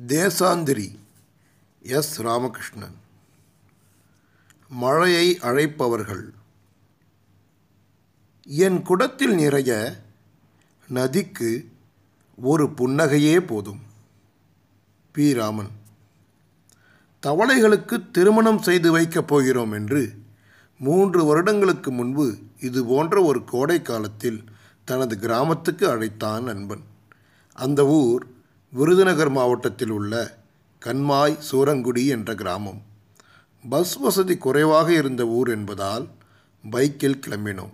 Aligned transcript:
தேசாந்திரி 0.00 0.98
S. 1.82 2.20
Ramakrishnan. 2.20 2.94
மழையை 4.68 5.38
அழைப்பவர்கள். 5.38 6.32
என் 8.46 8.82
குடத்தில் 8.82 9.34
நிறைய 9.34 10.00
நதிக்கு 10.88 11.68
ஒரு 12.36 12.66
புன்னகையே 12.66 13.40
போதும். 13.40 13.80
பி. 15.12 15.32
ராமன். 15.32 15.70
தவளைகளுக்கு 17.26 18.10
திருமணம் 18.10 18.62
செய்து 18.62 18.92
வைக்கப் 18.92 19.28
போகிறோம் 19.28 19.72
என்று 19.72 20.22
மூன்று 20.78 21.24
வருடங்களுக்கு 21.24 21.90
முன்பு 21.90 22.38
இது 22.60 22.84
போன்ற 22.84 23.22
ஒரு 23.22 23.44
கோடை 23.44 23.82
காலத்தில் 23.82 24.44
தனது 24.84 25.18
கிராமத்துக்கு 25.18 25.90
அழைத்தான் 25.90 26.42
நண்பன். 26.42 26.82
அந்த 27.52 27.86
ஊர் 27.86 28.31
விருதுநகர் 28.72 29.30
மாவட்டத்தில் 29.30 29.90
உள்ள 29.90 30.38
கண்மாய் 30.84 31.38
சூரங்குடி 31.38 32.06
என்ற 32.06 32.34
கிராமம். 32.34 32.82
பஸ் 33.68 33.96
வசதி 33.96 34.36
குறைவாக 34.36 34.92
இருந்த 34.92 35.26
ஊர் 35.26 35.48
என்பதால் 35.50 36.08
பைக்கில் 36.70 37.20
கிளம்பினோம். 37.26 37.70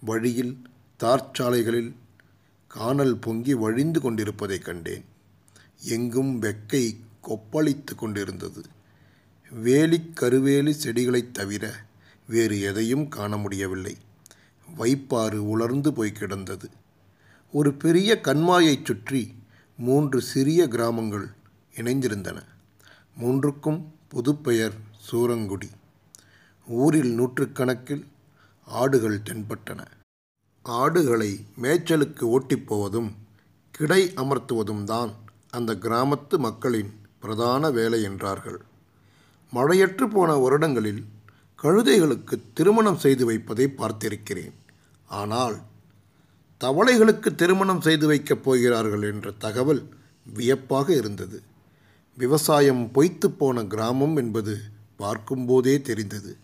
வழியில் 0.00 0.58
தார்ச்சாலைகளில் 1.00 1.94
காணல் 2.68 3.16
பொங்கி 3.16 3.54
வழிந்து 3.54 4.00
கொண்டிருப்பதைக் 4.00 4.64
கண்டேன். 4.64 5.04
எங்கும் 5.80 6.42
வெக்கை 6.42 6.96
கொப்பளித்து 7.22 7.94
கொண்டிருந்தது. 7.96 8.62
வேலி 9.50 10.10
கருவேலி 10.14 10.76
செடிகளைத் 10.82 11.30
தவிர 11.30 11.72
வேறு 12.28 12.60
எதையும் 12.60 13.08
காண 13.08 13.36
முடியவில்லை. 13.36 13.96
வைப்பாறு 14.76 15.48
உலர்ந்து 15.48 15.92
போய் 15.92 16.12
கிடந்தது. 16.12 16.70
ஒரு 17.52 17.74
பெரிய 17.74 18.20
கண்மாயைச் 18.20 18.84
சுற்றி 18.84 19.34
மூன்று 19.76 20.20
சிறிய 20.20 20.68
கிராமங்கள் 20.68 21.30
இணைந்திருந்தன. 21.74 22.42
மூன்றுக்கும் 23.16 23.92
புதுப்பெயர் 24.08 24.72
சூரங்குடி. 24.98 25.68
ஊரில் 26.66 27.20
நூற்றுக்கணக்கில் 27.20 28.04
ஆடுகள் 28.64 29.18
தென்பட்டன. 29.18 29.84
ஆடுகளை 30.62 31.46
மேய்ச்சலுக்கு 31.62 32.22
ஓட்டிப் 32.22 32.66
போவதும் 32.66 33.16
கிடை 33.70 34.12
அமர்த்துவதும் 34.16 34.84
தான் 34.84 35.12
அந்த 35.50 35.74
கிராமத்து 35.74 36.36
மக்களின் 36.36 36.92
பிரதான 37.20 37.70
வேலை 37.70 38.02
என்றார்கள். 38.02 38.60
மழையற்று 39.54 40.06
போன 40.06 40.36
வருடங்களில் 40.36 41.04
கழுதைகளுக்கு 41.62 42.40
திருமணம் 42.54 42.98
செய்து 42.98 43.24
வைப்பதை 43.24 43.74
பார்த்திருக்கிறேன். 43.78 44.54
ஆனால் 45.06 45.60
தவளைகளுக்கு 46.60 47.34
திருமணம் 47.34 47.80
செய்து 47.80 48.06
வைக்கப் 48.06 48.42
போகிறார்கள் 48.42 49.02
என்ற 49.02 49.30
தகவல் 49.30 49.82
வியப்பாக 50.26 50.94
இருந்தது. 50.94 51.42
விவசாயம் 52.18 52.90
பொய்த்து 52.92 53.30
போன 53.30 53.64
கிராமம் 53.64 54.16
என்பது 54.16 54.58
பார்க்கும்போதே 54.96 55.80
தெரிந்தது. 55.80 56.36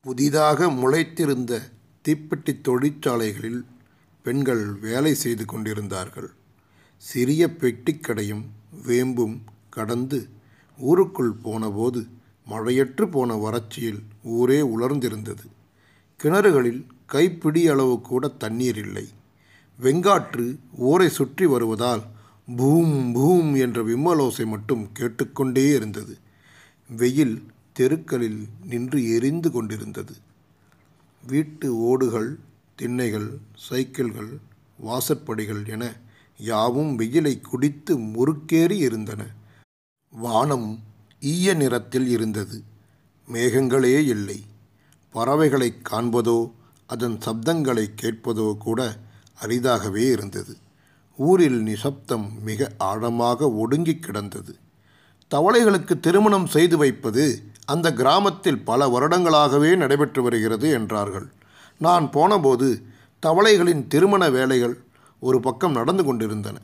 புதிதாக 0.00 0.66
முளைத்திருந்த 0.66 1.58
தீப்பெட்டி 2.08 2.60
தொழிற்சாலைகளில் 2.60 3.64
பெண்கள் 4.22 4.64
வேலை 4.72 5.14
செய்து 5.14 5.44
கொண்டிருந்தார்கள். 5.44 6.30
சிறிய 6.96 7.46
பெட்டிக்கடையும் 7.46 8.44
வேம்பும் 8.86 9.38
கடந்து 9.70 10.28
ஊருக்குள் 10.78 11.32
போனபோது 11.32 12.06
மழையற்று 12.50 13.10
போன 13.10 13.34
வறட்சியில் 13.34 14.02
ஊரே 14.22 14.60
உலர்ந்திருந்தது. 14.60 15.46
கிணறுகளில் 16.20 16.86
கைப்பிடி 17.06 17.68
அளவு 17.68 18.00
கூட 18.00 18.28
தண்ணீர் 18.28 18.76
இல்லை. 18.76 19.08
வெங்காற்று 19.80 20.58
ஊரை 20.76 21.08
சுற்றி 21.08 21.46
வருவதால் 21.46 22.02
பூம் 22.56 23.12
பூம் 23.12 23.54
என்ற 23.54 23.82
விம்மலோசை 23.82 24.46
மட்டும் 24.46 24.92
கேட்டுக்கொண்டே 24.92 25.68
இருந்தது. 25.68 26.18
வெயில் 26.88 27.42
தெருக்களில் 27.72 28.46
நின்று 28.64 29.14
எரிந்து 29.14 29.50
கொண்டிருந்தது. 29.50 30.14
வீட்டு 31.26 31.76
ஓடுகள் 31.78 32.38
திண்ணைகள் 32.78 33.28
சைக்கிள்கள் 33.54 34.38
வாசற்படிகள் 34.84 35.68
என 35.68 35.96
யாவும் 36.38 36.98
வெயிலை 36.98 37.40
குடித்து 37.40 37.98
முறுக்கேறி 37.98 38.78
இருந்தன. 38.80 39.26
வானம் 40.10 40.78
ஈய 41.20 41.54
நிறத்தில் 41.54 42.08
இருந்தது. 42.08 42.62
மேகங்களே 43.28 43.96
இல்லை. 44.06 44.40
பறவைகளை 45.10 45.74
காண்பதோ 45.90 46.52
அதன் 46.86 47.18
சப்தங்களை 47.26 47.86
கேட்பதோ 48.02 48.56
கூட 48.58 48.80
அரிதாகவே 49.42 50.10
இருந்தது. 50.10 50.56
ஊரில் 51.16 51.62
நிசப்தம் 51.62 52.26
மிக 52.42 52.70
ஆழமாக 52.78 53.50
ஒடுங்கி 53.50 53.98
கிடந்தது. 53.98 54.56
தவளைகளுக்கு 55.30 56.00
திருமணம் 56.00 56.46
செய்து 56.46 56.76
வைப்பது 56.76 57.42
அந்த 57.64 57.92
கிராமத்தில் 57.92 58.64
பல 58.64 58.88
வருடங்களாகவே 58.88 59.76
நடைபெற்று 59.76 60.22
வருகிறது 60.22 60.70
என்றார்கள். 60.70 61.28
நான் 61.78 62.10
போனபோது 62.10 62.82
தவளைகளின் 63.26 63.86
திருமண 63.86 64.30
வேலைகள் 64.30 64.76
ஒரு 65.20 65.40
பக்கம் 65.40 65.72
நடந்து 65.72 66.04
கொண்டிருந்தன. 66.04 66.58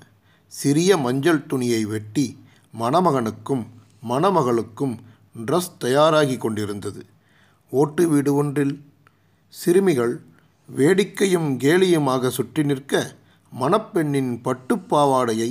சிறிய 0.53 0.97
மஞ்சள் 0.97 1.47
துணியை 1.47 1.85
வெட்டி 1.85 2.39
மணமகனுக்கும் 2.81 3.65
மணமகளுக்கும் 4.09 4.95
ட்ரெஸ் 5.47 5.73
தயாராகி 5.79 6.37
கொண்டிருந்தது. 6.37 7.07
ஓட்டு 7.71 8.09
வீடு 8.09 8.35
ஒன்றில் 8.35 8.75
சிறுமிகள் 9.49 10.15
வேடிக்கையும் 10.69 11.59
கேலியுமாக 11.59 12.29
சுற்றி 12.29 12.63
நிற்க 12.63 13.15
மணப்பெண்ணின் 13.61 14.33
பட்டுப்பாவாடையை 14.45 15.51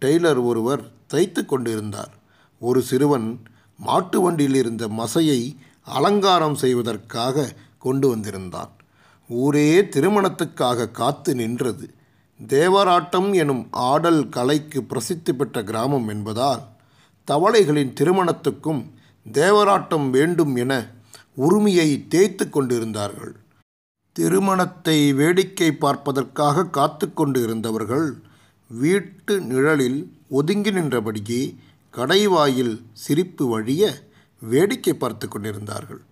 டெய்லர் 0.00 0.44
ஒருவர் 0.44 0.82
தைத்து 1.06 1.44
கொண்டிருந்தார். 1.44 2.12
ஒரு 2.58 2.82
சிறுவன் 2.82 3.40
மாட்டு 3.76 4.20
வண்டியில் 4.20 4.54
இருந்த 4.54 4.88
மசையை 4.88 5.56
அலங்காரம் 5.82 6.54
செய்வதற்காக 6.54 7.54
கொண்டு 7.78 8.08
வந்திருந்தான். 8.08 8.72
ஊரே 9.28 9.80
திருமணத்துக்காக 9.80 10.90
காத்து 10.90 11.34
நின்றது. 11.34 11.94
தேவராட்டம் 12.48 13.34
எனும் 13.34 13.68
ஆடல் 13.70 14.28
கலைக்கு 14.28 14.82
பிரசித்தி 14.82 15.32
பெற்ற 15.32 15.62
கிராமம் 15.62 16.08
என்பதால் 16.08 16.62
தவளைகளின் 17.28 17.92
திருமணத்துக்கும் 18.00 18.82
தேவராட்டம் 19.32 20.10
வேண்டும் 20.10 20.56
என 20.56 20.72
உரிமையை 21.34 22.08
தேய்த்து 22.08 22.50
கொண்டிருந்தார்கள். 22.50 23.34
திருமணத்தை 24.16 24.96
வேடிக்கை 25.12 25.68
பார்ப்பதற்காக 25.72 26.64
காத்து 26.76 27.06
கொண்டு 27.12 27.38
இருந்தவர்கள் 27.42 28.08
வீட்டு 28.70 29.34
நிழலில் 29.40 30.00
ஒதுங்கி 30.28 30.70
நின்றபடியே 30.70 31.42
கடைவாயில் 31.94 32.74
சிரிப்பு 32.92 33.44
வழிய 33.46 33.82
வேடிக்கை 34.42 34.94
பார்த்து 34.94 35.26
கொண்டிருந்தார்கள். 35.28 36.02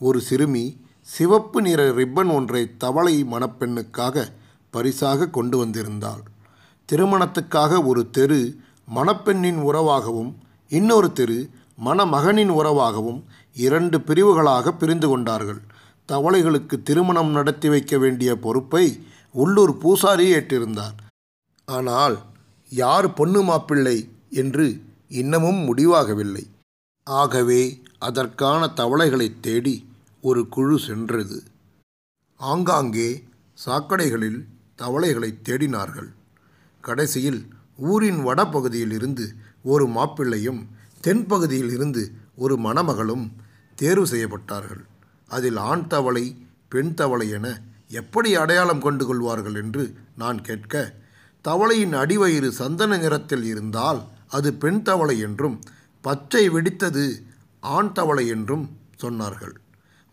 ஒரு 0.00 0.20
சிறுமி 0.20 0.64
சிவப்பு 1.08 1.58
நிற 1.62 1.82
ரிப்பன் 1.90 2.30
ஒன்றை 2.34 2.62
தவளை 2.76 3.14
மணப்பெண்ணுக்காக 3.24 4.26
பரிசாக 4.70 5.28
கொண்டு 5.28 5.56
வந்திருந்தாள். 5.64 6.22
திருமணத்துக்காக 6.88 7.80
ஒரு 7.86 8.02
தெரு 8.10 8.40
மணப்பெண்ணின் 8.94 9.60
உறவாகவும் 9.60 10.30
இன்னொரு 10.70 11.10
தெரு 11.12 11.38
மணமகனின் 11.84 12.50
உறவாகவும் 12.50 13.20
இரண்டு 13.56 13.96
பிரிவுகளாக 14.00 14.72
பிரிந்து 14.72 15.08
கொண்டார்கள். 15.08 15.60
தவளைகளுக்கு 16.08 16.76
திருமணம் 16.82 17.30
நடத்தி 17.30 17.68
வைக்க 17.68 17.98
வேண்டிய 17.98 18.30
பொறுப்பை 18.38 18.84
உள்ளூர் 19.32 19.74
பூசாரி 19.78 20.26
ஏற்றிருந்தார். 20.34 20.96
ஆனால் 21.68 22.16
யார் 22.70 23.08
பொண்ணு 23.14 23.42
மாப்பிள்ளை 23.42 23.96
என்று 24.42 24.66
இன்னமும் 25.20 25.60
முடிவாகவில்லை. 25.68 26.44
ஆகவே 27.06 27.60
அதற்கான 27.98 28.62
தவளைகளை 28.80 29.28
தேடி 29.40 29.76
ஒரு 30.20 30.42
குழு 30.48 30.78
சென்றது. 30.78 31.38
ஆங்காங்கே 32.40 33.10
சாக்கடைகளில் 33.66 34.40
தவளைகளை 34.76 35.30
தேடினார்கள். 35.48 36.10
கடைசியில் 36.84 37.40
ஊரின் 37.90 38.20
வடபகுதியில் 38.22 38.92
இருந்து 38.92 39.24
ஒரு 39.62 39.86
மாப்பிள்ளையும் 39.86 40.60
தென்பகுதியில் 41.04 41.72
இருந்து 41.76 42.02
ஒரு 42.36 42.54
மணமகளும் 42.56 43.24
தேர்வு 43.78 44.06
செய்யப்பட்டார்கள். 44.06 44.82
அதில் 45.28 45.56
ஆண் 45.56 45.86
தவளை 45.86 46.24
பெண் 46.68 46.94
தவளை 46.94 47.30
என 47.30 47.60
எப்படி 47.88 48.34
அடையாளம் 48.34 48.80
கொண்டு 48.80 49.06
கொள்வார்கள் 49.06 49.54
என்று 49.54 49.94
நான் 50.16 50.40
கேட்க 50.40 50.94
தவளையின் 51.44 51.94
அடிவயிறு 51.94 52.48
சந்தன 52.48 52.96
நிறத்தில் 52.96 53.44
இருந்தால் 53.44 54.00
அது 54.28 54.54
பெண் 54.54 54.82
தவளை 54.82 55.18
என்றும் 55.18 55.60
பச்சை 56.00 56.48
வெடித்தது 56.50 57.04
ஆண் 57.60 57.92
தவளை 57.92 58.26
என்றும் 58.28 58.70
சொன்னார்கள். 59.02 59.54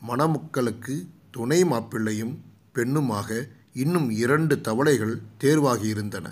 மணமக்களுக்கு 0.01 1.07
துணை 1.31 1.63
மாப்பிள்ளையும் 1.63 2.37
பெண்ணுமாக 2.75 3.47
இன்னும் 3.73 4.09
இரண்டு 4.09 4.61
தவளைகள் 4.61 5.21
தேர்வாகியிருந்தன 5.43 6.27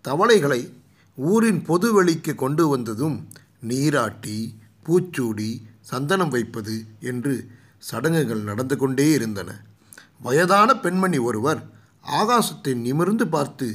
தவளைகளை 0.00 0.72
ஊரின் 1.16 1.62
பொதுவெளிக்கு 1.66 2.34
கொண்டு 2.34 2.68
வந்ததும் 2.68 3.28
நீராட்டி 3.60 4.58
பூச்சூடி 4.86 5.62
சந்தனம் 5.90 6.28
வைப்பது 6.28 6.84
என்று 7.00 7.50
சடங்குகள் 7.88 8.46
நடந்து 8.48 8.76
கொண்டே 8.76 9.06
இருந்தன. 9.16 9.50
வயதான 10.26 10.70
பெண்மணி 10.84 11.18
ஒருவர் 11.28 11.60
ஆகாசத்தை 12.20 12.72
நிமிர்ந்து 12.86 13.26
பார்த்து 13.34 13.68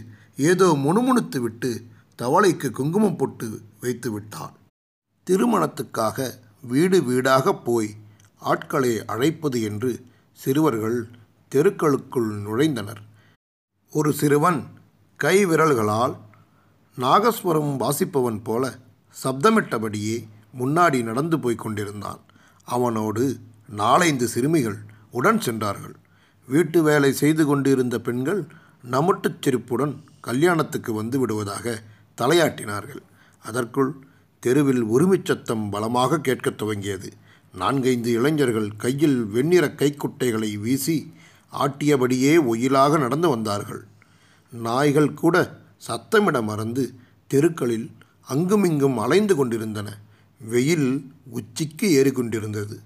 ஏதோ 0.50 0.68
முணுமுணுத்து 0.86 1.40
விட்டு 1.46 1.72
தவளைக்கு 2.20 2.68
குங்குமம் 2.78 3.18
போட்டு 3.18 3.48
வைத்து 3.82 4.10
விட்டான் 4.12 4.56
திருமணத்துக்காக 5.28 6.28
வீடு 6.72 6.98
வீடாக 7.04 7.54
போய் 7.68 7.90
ஆட்களை 8.42 8.94
அழைப்பது 9.14 9.58
என்று 9.70 9.92
சிறுவர்கள் 10.40 11.00
தெருக்களுக்குள் 11.52 12.30
நுழைந்தனர். 12.46 13.02
ஒரு 13.94 14.10
சிறுவன் 14.20 14.60
கை 15.20 15.38
விரல்களால் 15.46 16.16
நாகஸ்வரம் 16.98 17.74
வாசிப்பவன் 17.82 18.40
போல 18.44 18.64
சப்தமிட்டபடியே 19.16 20.18
முன்னாடி 20.60 21.00
நடந்து 21.10 21.38
போய்க் 21.40 21.64
கொண்டிருந்தான். 21.64 22.22
அவனோடு 22.68 23.26
நாலைந்து 23.72 24.28
சிறுமிகள் 24.28 24.78
உடன் 25.12 25.42
சென்றார்கள். 25.42 25.96
வீட்டு 26.48 26.84
வேலை 26.84 27.14
செய்து 27.14 27.46
கொண்டிருந்த 27.46 28.00
பெண்கள் 28.00 28.46
நமுட்டுச் 28.92 29.42
செருப்புடன் 29.42 29.96
கல்யாணத்துக்கு 30.22 30.94
வந்து 30.94 31.20
விடுவதாக 31.20 31.82
தலையாட்டினார்கள். 32.22 33.00
அதற்குள் 33.44 33.96
தெருவில் 34.40 34.82
உரிமைச் 34.82 35.26
சத்தம் 35.26 35.70
பலமாக 35.70 36.20
கேட்கத் 36.20 36.62
துவங்கியது. 36.62 37.12
நான்கைந்து 37.54 38.12
இளைஞர்கள் 38.12 38.76
கையில் 38.76 39.24
வெண்ணிற 39.24 39.68
கைக்குட்டைகளை 39.68 40.58
வீசி 40.58 41.14
ஆட்டியபடியே 41.60 42.46
ஒயிலாக 42.46 42.98
நடந்து 42.98 43.30
வந்தார்கள். 43.30 43.86
நாய்கள் 44.52 45.14
கூட 45.14 45.60
சத்தமிட 45.88 46.44
மறந்து 46.44 46.94
தெருக்களில் 47.28 47.92
அங்குமிங்கும் 48.22 48.98
அலைந்து 48.98 49.36
கொண்டிருந்தன. 49.36 49.98
வெயில் 50.50 51.12
உச்சிக்கு 51.30 52.04
ஏறிக்கொண்டிருந்தது. 52.04 52.80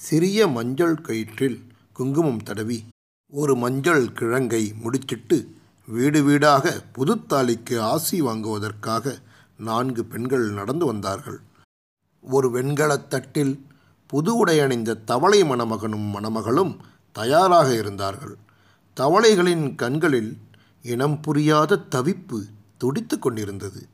சிறிய 0.00 0.46
மஞ்சள் 0.48 0.94
கயிற்றில் 0.94 1.58
குங்குமம் 1.92 2.42
தடவி 2.42 2.84
ஒரு 3.30 3.56
மஞ்சள் 3.56 4.04
கிழங்கை 4.04 4.72
முடிச்சிட்டு 4.74 5.54
வீடு 5.86 6.22
வீடாக 6.22 6.82
புதுத்தாலிக்கு 6.92 7.80
ஆசி 7.80 8.20
வாங்குவதற்காக 8.20 9.18
நான்கு 9.58 10.04
பெண்கள் 10.04 10.52
நடந்து 10.52 10.86
வந்தார்கள். 10.86 11.40
ஒரு 12.20 12.48
வெண்கலத் 12.48 13.06
தட்டில் 13.06 13.66
புது 14.06 14.36
உடை 14.36 14.60
அணிந்த 14.60 14.94
தவளை 14.94 15.42
மணமகனும் 15.42 16.08
மணமகளும் 16.16 16.76
தயாராக 17.12 17.72
இருந்தார்கள். 17.72 18.36
தவளைகளின் 18.96 19.74
கண்களில் 19.74 20.36
இனம் 20.82 21.20
புரியாத 21.20 21.80
தவிப்பு 21.90 22.40
துடித்து 22.78 23.18
கொண்டிருந்தது. 23.18 23.86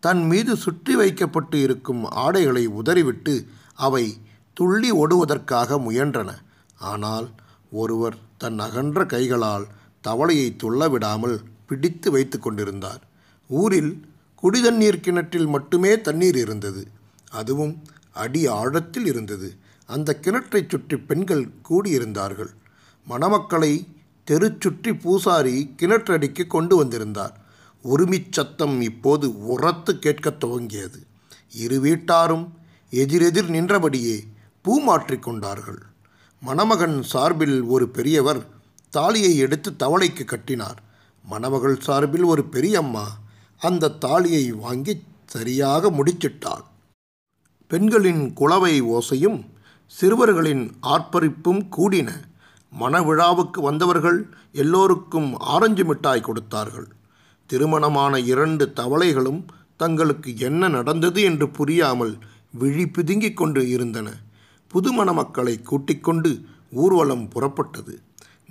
தன் 0.00 0.26
மீது 0.26 0.56
சுற்றி 0.56 0.96
வைக்கப்பட்டு 0.96 1.60
இருக்கும் 1.60 2.04
ஆடைகளை 2.04 2.66
உதறிவிட்டு 2.66 3.46
அவை 3.74 4.30
துள்ளி 4.54 4.92
ஓடுவதற்காக 4.92 5.78
முயன்றன. 5.78 6.34
ஆனால் 6.78 7.30
ஒருவர் 7.70 8.16
தன் 8.38 8.58
அகன்ற 8.58 9.06
கைகளால் 9.06 9.66
தவளையை 10.08 10.56
துள்ள 10.56 10.90
விடாமல் 10.90 11.40
பிடித்து 11.66 12.10
வைத்து 12.10 12.38
கொண்டிருந்தார். 12.38 13.06
ஊரில் 13.48 14.06
குடிதண்ணீர் 14.42 15.00
கிணற்றில் 15.00 15.46
மட்டுமே 15.46 16.00
தண்ணீர் 16.00 16.36
இருந்தது. 16.36 16.88
அதுவும் 17.30 17.82
அடி 18.12 18.46
ஆழத்தில் 18.46 19.06
இருந்தது. 19.06 19.54
அந்த 19.86 20.18
கிணற்றைச் 20.22 20.70
சுற்றி 20.70 20.96
பெண்கள் 20.96 21.48
கூடியிருந்தார்கள். 21.70 22.48
மணமக்களை 23.08 23.86
தெரு 24.24 24.56
சுற்றி 24.60 24.94
பூசாரி 24.94 25.74
கிணற்றடிக்கு 25.76 26.46
கொண்டு 26.46 26.76
வந்திருந்தார். 26.76 27.40
ஒருமிச் 27.82 28.32
சத்தம் 28.32 28.80
இப்போது 28.80 29.46
உரத்து 29.46 29.98
கேட்கத் 29.98 30.44
துவங்கியது. 30.44 31.02
இரு 31.52 31.80
வீட்டாரும் 31.80 32.52
எதிரெதிர் 32.90 33.48
நின்றபடியே 33.48 34.24
பூ 34.64 34.80
மாற்றிக் 34.80 35.22
கொண்டார்கள். 35.22 35.78
மணமகன் 36.40 37.02
சார்பில் 37.02 37.62
ஒரு 37.62 37.88
பெரியவர் 37.88 38.40
தாலியை 38.90 39.36
எடுத்து 39.36 39.70
தவளைக்கு 39.78 40.24
கட்டினார். 40.24 40.82
மணமகள் 41.24 41.80
சார்பில் 41.80 42.22
ஒரு 42.22 42.44
பெரியம்மா 42.44 43.06
அந்த 43.60 43.88
தாலியை 43.88 44.52
வாங்கி 44.52 45.02
சரியாக 45.26 45.90
முடிச்சிட்டாள். 45.90 46.64
பெண்களின் 47.66 48.32
குளவை 48.32 48.82
ஓசையும் 48.82 49.38
சிறுவர்களின் 49.86 50.64
ஆர்ப்பரிப்பும் 50.82 51.62
கூடின 51.76 52.10
மணவிழாவுக்கு 52.80 53.60
வந்தவர்கள் 53.60 54.28
எல்லோருக்கும் 54.52 55.38
ஆரஞ்சு 55.54 55.84
மிட்டாய் 55.84 56.20
கொடுத்தார்கள். 56.20 56.88
திருமணமான 57.46 58.18
இரண்டு 58.18 58.72
தவளைகளும் 58.76 59.44
தங்களுக்கு 59.76 60.38
என்ன 60.38 60.68
நடந்தது 60.68 61.22
என்று 61.22 61.48
புரியாமல் 61.48 62.18
விழி 62.52 62.88
பிதுங்கிக் 62.88 63.36
கொண்டு 63.36 63.68
இருந்தன. 63.68 64.08
புது 64.72 64.90
மணமக்களை 64.92 65.62
கூட்டிக்கொண்டு 65.62 66.30
ஊர்வலம் 66.72 67.28
புறப்பட்டது. 67.34 67.94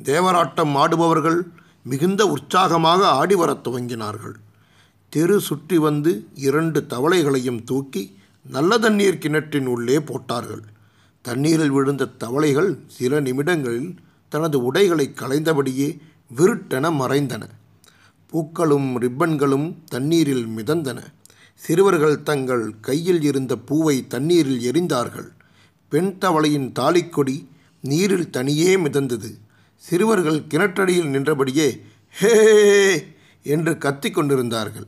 தேவராட்டம் 0.03 0.73
ஆடுபவர்கள் 0.75 1.39
மிகுந்த 1.83 2.25
உற்சாகமாக 2.25 3.07
ஆடி 3.07 3.35
வரத் 3.35 3.67
துவங்கினார்கள். 3.67 4.37
தெரு 5.09 5.39
சுற்றி 5.39 5.77
வந்து 5.77 6.27
இரண்டு 6.35 6.85
தவளைகளையும் 6.89 7.63
தூக்கி 7.63 8.03
நல்ல 8.49 8.77
தண்ணீர் 8.77 9.17
கிணற்றின் 9.17 9.65
உள்ளே 9.65 10.01
போட்டார்கள். 10.01 10.61
தண்ணீரில் 11.21 11.69
விழுந்த 11.69 12.05
தவளைகள் 12.05 12.79
சில 12.87 13.19
நிமிடங்களில் 13.19 13.95
தனது 14.29 14.63
உடைகளை 14.63 15.13
களைந்தபடியே 15.13 15.99
விருட்டென 16.37 16.91
மறைந்தன. 16.91 17.43
பூக்களும் 18.27 19.01
ரிப்பன்களும் 19.01 19.75
தண்ணீரில் 19.85 20.47
மிதந்தன. 20.47 20.99
சிறுவர்கள் 21.55 22.23
தங்கள் 22.23 22.73
கையில் 22.81 23.21
இருந்த 23.21 23.57
பூவை 23.57 24.07
தண்ணீரில் 24.07 24.61
எரிந்தார்கள். 24.71 25.29
பெண் 25.91 26.11
தவளையின் 26.21 26.71
தாலிக்கொடி 26.71 27.37
நீரில் 27.81 28.29
தனியே 28.29 28.75
மிதந்தது. 28.75 29.29
சிறுவர்கள் 29.75 30.39
கிணற்றடியில் 30.39 31.11
நின்றபடியே 31.13 31.67
ஹே 32.19 32.35
என்று 33.43 33.77
கத்திக் 33.77 34.13
கொண்டிருந்தார்கள். 34.13 34.87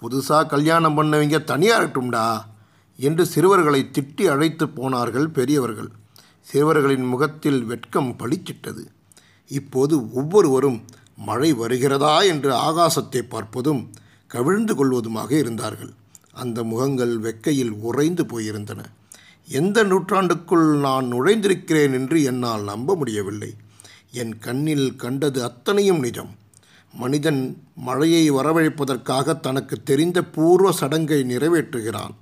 புதுசாக 0.00 0.46
கல்யாணம் 0.46 0.96
பண்ணவங்க 0.96 1.38
தனியாகட்டும்டா 1.52 2.26
என்று 2.98 3.26
சிறுவர்களை 3.26 3.80
திட்டி 3.92 4.24
அழைத்து 4.24 4.68
போனார்கள் 4.68 5.28
பெரியவர்கள். 5.28 5.90
சிறுவர்களின் 6.40 7.06
முகத்தில் 7.06 7.64
வெட்கம் 7.64 8.16
பளிச்சிட்டது. 8.18 8.84
இப்போது 9.48 9.94
ஒவ்வொருவரும் 10.12 10.84
மழை 11.16 11.52
வருகிறதா? 11.52 12.14
என்று 12.22 12.50
ஆகாசத்தை 12.68 13.20
பார்ப்பதும் 13.28 13.82
கவிழ்ந்து 14.26 14.74
கொள்வதுமாக 14.74 15.30
இருந்தார்கள். 15.32 15.92
அந்த 16.32 16.64
முகங்கள் 16.64 17.14
வெக்கையில் 17.20 17.74
உறைந்து 17.80 18.24
போயிருந்தன. 18.24 18.80
எந்த 19.48 19.84
நூற்றாண்டுக்குள் 19.84 20.80
நான் 20.80 21.12
நுழைந்திருக்கிறேன் 21.12 21.92
என்று 21.92 22.22
என்னால் 22.22 22.62
நம்ப 22.62 22.96
முடியவில்லை. 22.96 23.54
என் 24.12 24.38
கண்ணில் 24.38 24.96
கண்டது 24.96 25.44
அத்தனையும் 25.44 25.98
நிஜம். 25.98 26.30
மனிதன் 26.92 27.62
மழையை 27.74 28.30
வரவழைப்பதற்காக 28.30 29.40
தனக்கு 29.40 29.82
தெரிந்த 29.82 30.24
பூர்வ 30.24 30.72
சடங்கை 30.72 31.22
நிறைவேற்றுகிறான். 31.22 32.14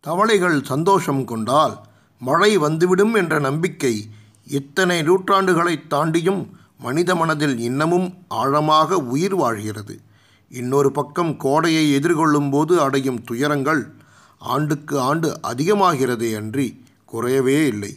தவளைகள் 0.00 0.64
சந்தோஷம் 0.64 1.24
கொண்டால் 1.24 1.78
மழை 2.18 2.56
வந்துவிடும் 2.56 3.14
என்ற 3.14 3.38
நம்பிக்கை 3.38 4.08
இத்தனை 4.46 5.02
நூற்றாண்டுகளைத் 5.02 5.92
தாண்டியும் 5.92 6.46
மனித 6.78 7.14
மனதில் 7.14 7.58
இன்னமும் 7.58 8.14
ஆழமாக 8.28 8.96
உயிர் 8.96 9.34
வாழ்கிறது. 9.34 10.00
இன்னொரு 10.48 10.92
பக்கம் 10.92 11.36
கோடையை 11.36 11.98
எதிர்கொள்ளும் 11.98 12.50
போது 12.50 12.80
அடையும் 12.80 13.24
துயரங்கள் 13.24 14.04
ஆண்டுக்கு 14.38 15.00
ஆண்டு 15.00 15.28
அதிகமாகிறதே 15.42 16.30
அன்றி 16.36 16.68
குறையவே 17.12 17.66
இல்லை. 17.66 17.92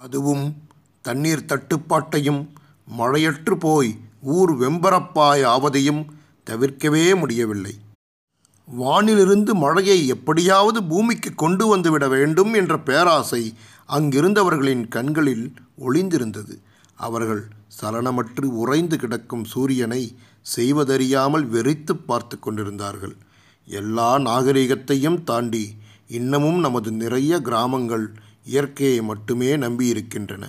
அதுவும் 0.00 0.44
தண்ணீர் 1.04 1.44
தட்டுப்பாட்டையும் 1.44 2.42
மழையற்று 2.98 3.54
போய் 3.58 3.90
ஊர் 4.20 4.52
வெம்பரப்பாய் 4.56 5.42
ஆவதையும் 5.54 6.02
தவிர்க்கவே 6.50 7.16
முடியவில்லை. 7.18 7.74
வானிலிருந்து 8.68 9.52
மழையை 9.54 10.06
எப்படியாவது 10.06 10.84
பூமிக்கு 10.84 11.34
கொண்டு 11.34 11.76
வந்துவிட 11.76 12.08
வேண்டும் 12.08 12.52
என்ற 12.54 12.78
பேராசை 12.78 13.54
அங்கிருந்தவர்களின் 13.88 14.88
கண்களில் 14.88 15.46
ஒளிந்திருந்தது. 15.78 16.54
அவர்கள் 16.94 17.42
சலனமற்று 17.80 18.44
உறைந்து 18.62 18.98
கிடக்கும் 18.98 19.44
சூரியனை 19.44 20.02
செய்வதறியாமல் 20.56 21.46
வெறித்து 21.46 21.94
பார்த்து 22.06 22.38
கொண்டிருந்தார்கள். 22.38 23.16
எல்லா 23.68 24.18
நாகரிகத்தையும் 24.18 25.18
தாண்டி 25.24 25.64
இன்னமும் 26.08 26.58
நமது 26.58 26.92
நிறைய 26.92 27.40
கிராமங்கள் 27.40 28.14
இயற்கையை 28.44 29.02
மட்டுமே 29.02 29.56
நம்பியிருக்கின்றன 29.56 30.44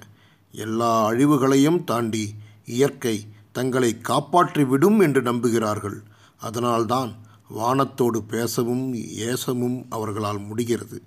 எல்லா 0.51 1.11
அழிவுகளையும் 1.11 1.83
தாண்டி 1.83 2.33
இயற்கை 2.65 3.25
தங்களை 3.51 3.97
காப்பாற்றிவிடும் 4.03 5.01
என்று 5.01 5.21
நம்புகிறார்கள். 5.21 5.97
அதனால்தான் 6.37 7.11
வானத்தோடு 7.57 8.17
பேசவும் 8.17 8.93
ஏசவும் 8.95 9.85
அவர்களால் 9.89 10.39
முடிகிறது. 10.39 11.01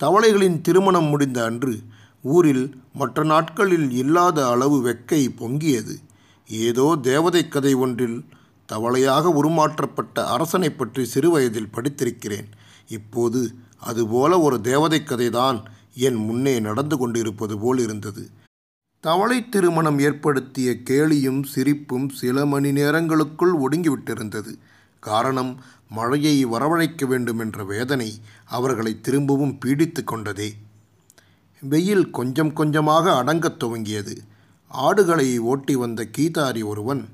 தவளைகளின் 0.00 0.60
திருமணம் 0.60 1.04
முடிந்த 1.04 1.44
அன்று 1.44 1.78
ஊரில் 2.22 2.76
மற்ற 2.92 3.24
நாட்களில் 3.24 3.90
இல்லாத 3.90 4.48
அளவு 4.48 4.76
வெக்கை 4.84 5.22
பொங்கியது. 5.40 5.94
ஏதோ 6.48 6.98
தேவதை 7.02 7.48
கதை 7.48 7.74
ஒன்றில் 7.74 8.24
தவளையாக 8.72 9.32
உருமாற்றப்பட்ட 9.40 10.24
அரசனை 10.24 10.70
பற்றி 10.70 11.04
சிறுவயதில் 11.04 11.72
படித்திருக்கிறேன். 11.72 12.48
இப்போது 12.88 13.54
அதுபோல 13.84 14.40
ஒரு 14.40 14.60
தேவதை 14.60 15.02
கதைதான் 15.04 15.62
என் 15.94 16.14
முன்னே 16.14 16.60
நடந்து 16.60 16.98
கொண்டிருப்பது 16.98 17.58
போல் 17.58 17.78
இருந்தது. 17.78 18.28
தவளை 19.00 19.48
திருமணம் 19.48 19.98
ஏற்படுத்திய 19.98 20.76
கேலியும் 20.90 21.44
சிரிப்பும் 21.44 22.08
சில 22.08 22.46
மணி 22.46 22.70
நேரங்களுக்குள் 22.70 23.52
ஒடுங்கிவிட்டிருந்தது. 23.64 24.54
காரணம் 25.00 25.60
மழையை 25.88 26.46
வரவழைக்க 26.46 27.06
வேண்டும் 27.06 27.38
என்ற 27.38 27.64
வேதனை 27.64 28.14
அவர்களை 28.44 29.00
திரும்பவும் 29.00 29.58
பீடித்து 29.64 30.04
கொண்டதே. 30.04 30.54
வெயில் 31.60 32.10
கொஞ்சம் 32.10 32.52
கொஞ்சமாக 32.52 33.12
அடங்கத் 33.12 33.62
துவங்கியது. 33.62 34.16
ஆடுகளை 34.68 35.38
ஓட்டி 35.38 35.74
வந்த 35.74 36.04
கீதாரி 36.04 36.62
ஒருவன் 36.62 37.08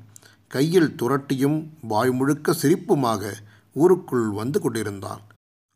கையில் 0.48 0.94
துரட்டியும் 1.02 1.66
வாய் 1.82 2.10
முழுக்க 2.10 2.56
சிரிப்புமாக 2.62 3.32
ஊருக்குள் 3.72 4.28
வந்து 4.28 4.60
கொண்டிருந்தான். 4.60 5.20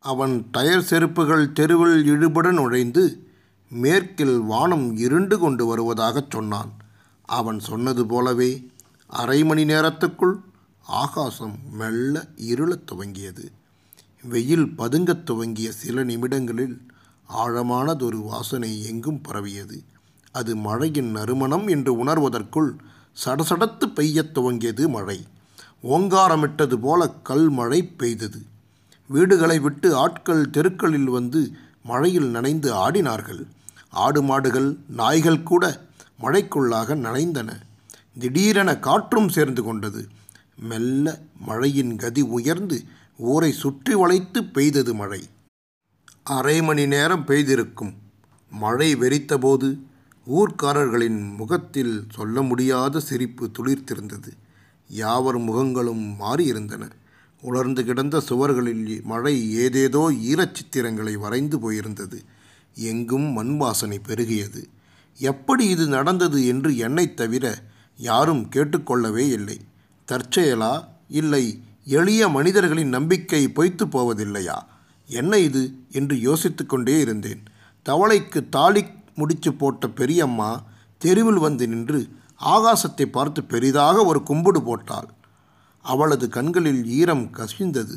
அவன் 0.05 0.49
டயர் 0.53 0.87
செருப்புகள் 0.91 1.53
தெருவில் 1.53 2.05
இழுபட 2.05 2.53
நுழைந்து 2.53 3.27
மேற்கில் 3.71 4.39
வானம் 4.39 4.97
இருண்டு 4.97 5.39
கொண்டு 5.39 5.67
வருவதாகச் 5.67 6.31
சொன்னான். 6.31 6.73
அவன் 7.25 7.59
சொன்னது 7.59 8.07
போலவே 8.07 8.67
அரை 9.07 9.45
மணி 9.45 9.65
நேரத்துக்குள் 9.65 10.41
ஆகாசம் 10.87 11.59
மெல்ல 11.73 12.27
இருளத் 12.37 12.91
துவங்கியது. 12.93 13.49
வெயில் 14.23 14.67
பதுங்கத் 14.67 15.27
துவங்கிய 15.27 15.73
சில 15.73 16.05
நிமிடங்களில் 16.05 16.81
ஆழமானதொரு 17.39 18.23
வாசனை 18.23 18.85
எங்கும் 18.85 19.21
பரவியது. 19.21 19.83
அது 20.33 20.57
மழையின் 20.57 21.11
நறுமணம் 21.11 21.67
என்று 21.67 22.05
உணர்வதற்குள் 22.05 22.71
சடசடத்து 23.25 23.87
பெய்யத் 23.95 24.39
துவங்கியது 24.39 24.89
மழை. 24.89 25.27
ஓங்காரமிட்டது 25.83 26.75
போல 26.75 27.09
கல் 27.09 27.49
மழை 27.49 27.87
பெய்தது. 27.87 28.53
வீடுகளை 29.09 29.59
விட்டு 29.59 29.97
ஆட்கள் 29.97 30.51
தெருக்களில் 30.51 31.05
வந்து 31.05 31.51
மழையில் 31.83 32.29
நனைந்து 32.29 32.75
ஆடினார்கள். 32.75 33.43
ஆடு 33.91 34.23
மாடுகள் 34.23 34.77
நாய்கள் 34.87 35.43
கூட 35.43 35.81
மழைக்குள்ளாக 36.23 36.95
நனைந்தன. 36.97 37.51
திடீரென 38.19 38.79
காற்றும் 38.79 39.29
சேர்ந்து 39.29 39.63
கொண்டது. 39.63 40.09
மெல்ல 40.57 41.21
மழையின் 41.39 41.97
கதி 41.97 42.21
உயர்ந்து 42.21 42.83
ஊரை 43.17 43.53
சுற்றி 43.53 43.95
வளைத்து 43.95 44.45
பெய்தது 44.45 44.95
மழை. 44.95 45.29
அரை 46.23 46.63
மணி 46.63 46.87
நேரம் 46.87 47.27
பெய்திருக்கும். 47.27 47.95
மழை 48.51 48.97
வெறித்தபோது 48.97 49.79
ஊர்க்காரர்களின் 50.27 51.37
முகத்தில் 51.37 52.05
சொல்ல 52.13 52.43
முடியாத 52.43 53.01
சிரிப்பு 53.01 53.51
துளிர்த்திருந்தது. 53.59 54.31
யாவர் 54.89 55.39
முகங்களும் 55.39 56.05
மாறியிருந்தன. 56.21 56.91
உலர்ந்து 57.45 57.85
கிடந்த 57.85 58.23
சுவர்களில் 58.29 59.03
மழை 59.03 59.55
ஏதேதோ 59.55 60.13
ஈரச்சித்திரங்களை 60.13 61.13
வரைந்து 61.13 61.59
போயிருந்தது. 61.59 62.21
எங்கும் 62.75 63.33
மண் 63.33 63.57
வாசனை 63.57 64.01
பெருகியது. 64.07 64.65
எப்படி 65.19 65.69
இது 65.69 65.87
நடந்தது 65.87 66.47
என்று 66.47 66.77
என்னைத் 66.77 67.17
தவிர 67.17 67.63
யாரும் 67.97 68.49
கேட்டுக்கொள்ளவே 68.51 69.29
இல்லை. 69.33 69.61
தற்செயலா 70.09 70.85
இல்லை 71.09 71.63
எளிய 71.85 72.29
மனிதர்களின் 72.29 72.89
நம்பிக்கை 72.89 73.49
பொய்த்து 73.49 73.87
போவதில்லையா? 73.87 74.59
என்ன 75.07 75.39
இது 75.39 75.75
என்று 75.91 76.21
யோசித்து 76.21 76.67
கொண்டே 76.67 76.99
இருந்தேன். 76.99 77.43
தவளைக்கு 77.89 78.49
தாலி 78.49 78.85
முடிச்சு 79.15 79.55
போட்ட 79.55 79.89
பெரியம்மா 79.89 80.63
தெருவில் 80.99 81.39
வந்து 81.39 81.69
நின்று 81.69 82.09
ஆகாசத்தை 82.45 83.05
பார்த்து 83.05 83.45
பெரிதாக 83.45 84.05
ஒரு 84.05 84.23
கும்பிடு 84.23 84.63
போட்டாள். 84.63 85.09
அவளது 85.85 86.27
கண்களில் 86.29 86.83
ஈரம் 86.99 87.27
கசிந்தது. 87.37 87.97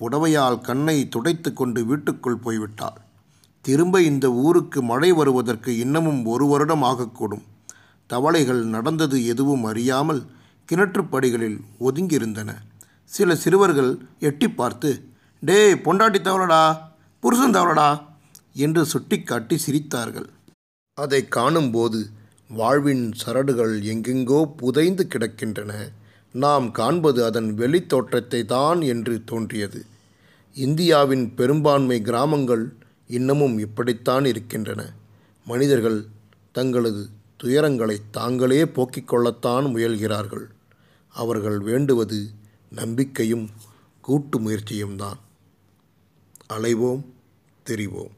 புடவையால் 0.00 0.58
கண்ணை 0.60 0.96
துடைத்து 1.08 1.50
கொண்டு 1.52 1.80
வீட்டுக்குள் 1.84 2.42
போய்விட்டாள். 2.44 2.98
திரும்ப 3.64 4.02
இந்த 4.02 4.26
ஊருக்கு 4.46 4.80
மழை 4.82 5.10
வருவதற்கு 5.12 5.70
இன்னமும் 5.78 6.20
ஒரு 6.24 6.46
வருடம் 6.46 6.82
ஆகக்கூடும். 6.82 7.44
தவளைகள் 8.10 8.62
நடந்தது 8.64 9.16
எதுவும் 9.26 9.64
அறியாமல் 9.64 10.22
கிணற்றுப்படிகளில் 10.68 11.58
ஒதுங்கியிருந்தன. 11.80 12.50
சில 13.12 13.36
சிறுவர்கள் 13.36 13.92
எட்டி 14.20 14.48
பார்த்து 14.50 14.90
டே 15.42 15.58
பொண்டாட்டி 15.84 16.20
தவளடா 16.22 16.62
புருஷன் 17.22 17.54
தவளடா 17.54 17.90
என்று 18.64 18.82
சுட்டிக்காட்டி 18.86 19.56
சிரித்தார்கள். 19.66 20.28
அதை 20.98 21.20
காணும்போது 21.28 22.00
வாழ்வின் 22.50 23.04
சரடுகள் 23.22 23.74
எங்கெங்கோ 23.92 24.40
புதைந்து 24.56 25.04
கிடக்கின்றன. 25.08 25.72
நாம் 26.32 26.70
காண்பது 26.70 27.24
அதன் 27.24 27.54
வெளித்தோற்றத்தை 27.58 28.44
தான் 28.44 28.80
என்று 28.80 29.24
தோன்றியது. 29.24 29.84
இந்தியாவின் 30.54 31.34
பெரும்பான்மை 31.34 32.02
கிராமங்கள் 32.02 32.74
இன்னமும் 33.06 33.58
இப்படித்தான் 33.58 34.24
இருக்கின்றன. 34.24 34.92
மனிதர்கள் 35.44 36.06
தங்களது 36.52 37.06
துயரங்களை 37.42 37.96
தாங்களே 38.10 38.66
போக்கிக் 38.66 39.08
கொள்ளத்தான் 39.08 39.64
முயல்கிறார்கள். 39.64 40.46
அவர்கள் 41.08 41.58
வேண்டுவது 41.58 42.26
நம்பிக்கையும் 42.70 43.50
கூட்டு 44.00 44.38
முயற்சியும் 44.38 44.96
தான் 44.96 45.18
அலைவோம் 46.52 47.04
தெரிவோம். 47.66 48.16